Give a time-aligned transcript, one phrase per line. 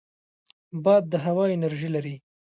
[0.83, 2.15] باد د هوا انرژي لري